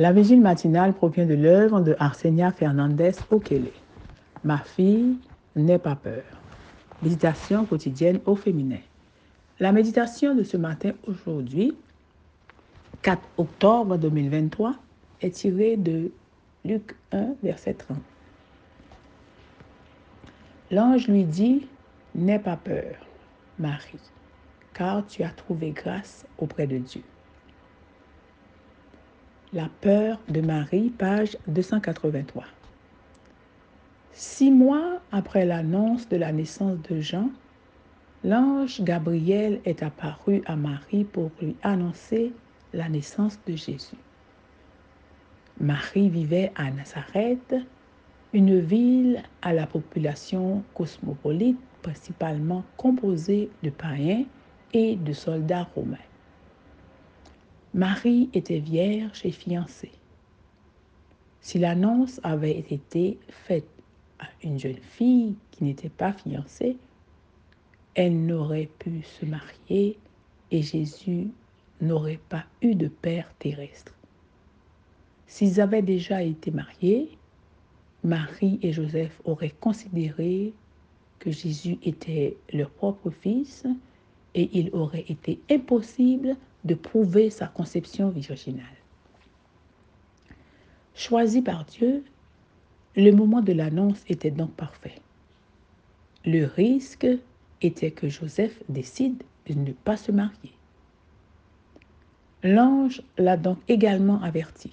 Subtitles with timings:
[0.00, 3.72] La vigile matinale provient de l'œuvre de Arsenia Fernandez Okele.
[4.44, 5.16] Ma fille,
[5.56, 6.22] n'aie pas peur.
[7.02, 8.78] Méditation quotidienne au féminin.
[9.58, 11.76] La méditation de ce matin aujourd'hui,
[13.02, 14.76] 4 octobre 2023,
[15.20, 16.12] est tirée de
[16.64, 17.98] Luc 1, verset 30.
[20.70, 21.66] L'ange lui dit,
[22.14, 22.94] N'aie pas peur,
[23.58, 23.98] Marie,
[24.74, 27.02] car tu as trouvé grâce auprès de Dieu.
[29.54, 32.44] La peur de Marie, page 283.
[34.12, 37.30] Six mois après l'annonce de la naissance de Jean,
[38.24, 42.34] l'ange Gabriel est apparu à Marie pour lui annoncer
[42.74, 43.96] la naissance de Jésus.
[45.58, 47.54] Marie vivait à Nazareth,
[48.34, 54.24] une ville à la population cosmopolite principalement composée de païens
[54.74, 55.96] et de soldats romains.
[57.74, 59.92] Marie était vierge et fiancée.
[61.40, 63.68] Si l'annonce avait été faite
[64.18, 66.76] à une jeune fille qui n'était pas fiancée,
[67.94, 69.98] elle n'aurait pu se marier
[70.50, 71.28] et Jésus
[71.82, 73.94] n'aurait pas eu de père terrestre.
[75.26, 77.18] S'ils avaient déjà été mariés,
[78.02, 80.54] Marie et Joseph auraient considéré
[81.18, 83.66] que Jésus était leur propre fils
[84.38, 88.64] et il aurait été impossible de prouver sa conception virginale.
[90.94, 92.04] Choisi par Dieu,
[92.94, 94.94] le moment de l'annonce était donc parfait.
[96.24, 97.08] Le risque
[97.62, 100.52] était que Joseph décide de ne pas se marier.
[102.44, 104.70] L'ange l'a donc également averti.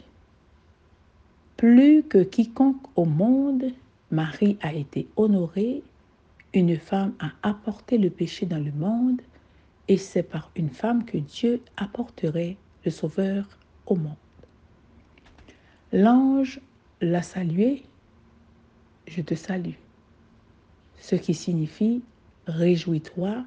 [1.57, 3.65] Plus que quiconque au monde,
[4.11, 5.81] Marie a été honorée,
[6.53, 9.21] une femme a apporté le péché dans le monde
[9.87, 13.45] et c'est par une femme que Dieu apporterait le Sauveur
[13.85, 14.15] au monde.
[15.93, 16.59] L'ange
[17.01, 17.83] l'a salué,
[19.07, 19.75] je te salue,
[20.97, 22.01] ce qui signifie
[22.47, 23.43] Réjouis-toi,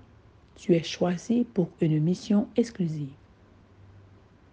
[0.57, 3.13] tu es choisi pour une mission exclusive.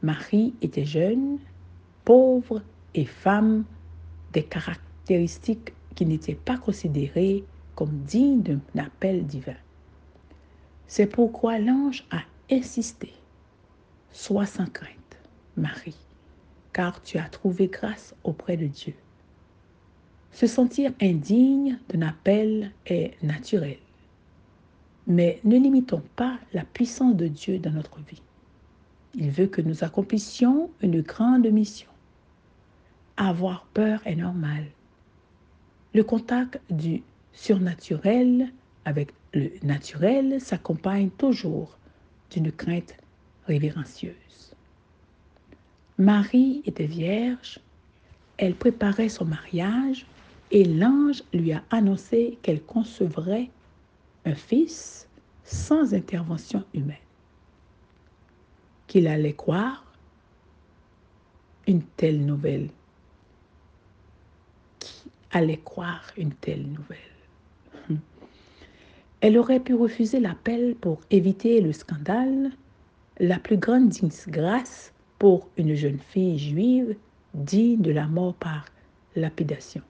[0.03, 1.39] Marie était jeune,
[2.03, 2.61] pauvre
[2.93, 3.65] et femme,
[4.33, 7.43] des caractéristiques qui n'étaient pas considérées
[7.73, 9.55] comme dignes d'un appel divin.
[10.87, 13.11] C'est pourquoi l'ange a insisté.
[14.11, 15.17] Sois sans crainte,
[15.57, 15.97] Marie,
[16.73, 18.93] car tu as trouvé grâce auprès de Dieu.
[20.31, 23.77] Se sentir indigne d'un appel est naturel.
[25.07, 28.21] Mais ne limitons pas la puissance de Dieu dans notre vie.
[29.13, 31.89] Il veut que nous accomplissions une grande mission.
[33.17, 34.65] Avoir peur est normal.
[35.93, 38.51] Le contact du surnaturel
[38.85, 41.77] avec le naturel s'accompagne toujours
[42.31, 42.95] d'une crainte
[43.47, 44.55] révérencieuse.
[45.97, 47.59] Marie était vierge,
[48.37, 50.05] elle préparait son mariage
[50.51, 53.49] et l'ange lui a annoncé qu'elle concevrait
[54.25, 55.07] un fils
[55.43, 56.97] sans intervention humaine.
[58.87, 59.85] Qu'il allait croire
[61.67, 62.69] une telle nouvelle.
[64.79, 67.14] Qui allait croire une telle nouvelle?
[69.25, 72.51] Elle aurait pu refuser l'appel pour éviter le scandale,
[73.19, 76.95] la plus grande disgrâce pour une jeune fille juive
[77.33, 78.65] digne de la mort par
[79.15, 79.81] lapidation.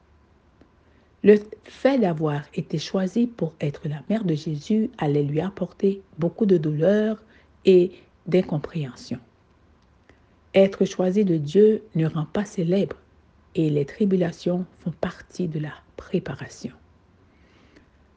[1.22, 1.36] Le
[1.66, 6.56] fait d'avoir été choisie pour être la mère de Jésus allait lui apporter beaucoup de
[6.56, 7.22] douleur
[7.66, 7.92] et
[8.28, 9.20] d'incompréhension.
[10.54, 12.96] Être choisi de Dieu ne rend pas célèbre
[13.54, 16.72] et les tribulations font partie de la préparation.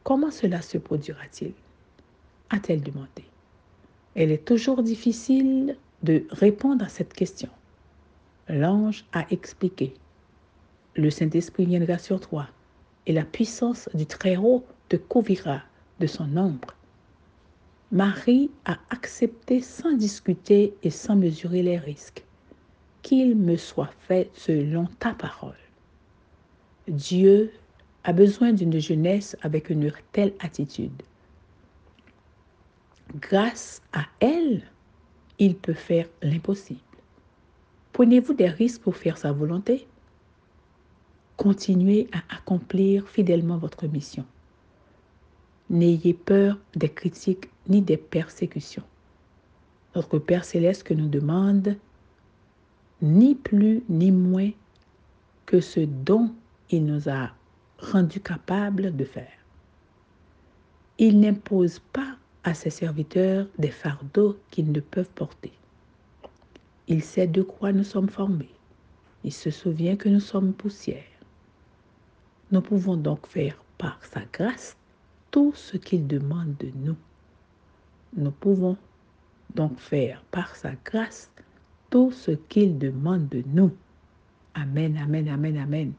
[0.09, 1.53] Comment cela se produira-t-il?
[2.49, 3.27] A-t-elle demandé.
[4.15, 7.51] Elle est toujours difficile de répondre à cette question.
[8.49, 9.93] L'ange a expliqué.
[10.97, 12.49] Le Saint-Esprit viendra sur toi
[13.05, 15.61] et la puissance du Très-Haut te couvrira
[16.01, 16.75] de son ombre.
[17.93, 22.25] Marie a accepté sans discuter et sans mesurer les risques.
[23.03, 25.53] Qu'il me soit fait selon ta parole.
[26.89, 27.53] Dieu
[28.09, 31.03] a besoin d'une jeunesse avec une telle attitude.
[33.17, 34.63] Grâce à elle,
[35.39, 36.81] il peut faire l'impossible.
[37.93, 39.87] Prenez-vous des risques pour faire sa volonté
[41.37, 44.25] Continuez à accomplir fidèlement votre mission.
[45.69, 48.85] N'ayez peur des critiques ni des persécutions.
[49.95, 51.77] Notre Père céleste nous demande
[53.03, 54.53] ni plus ni moins
[55.45, 56.31] que ce dont
[56.71, 57.33] il nous a
[57.79, 59.39] rendu capable de faire.
[60.99, 65.53] Il n'impose pas à ses serviteurs des fardeaux qu'ils ne peuvent porter.
[66.89, 68.55] Il sait de quoi nous sommes formés.
[69.25, 71.05] Il se souvient que nous sommes poussière.
[72.51, 74.77] Nous pouvons donc faire par sa grâce
[75.31, 76.97] tout ce qu'il demande de nous.
[78.17, 78.77] Nous pouvons
[79.55, 81.31] donc faire par sa grâce
[81.91, 83.71] tout ce qu'il demande de nous.
[84.55, 85.93] Amen, amen, amen, amen.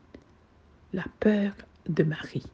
[0.93, 1.53] La peur
[1.89, 2.45] de Marie.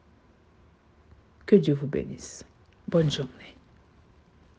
[1.46, 2.44] Que Dieu vous bénisse.
[2.88, 3.55] Bonne journée.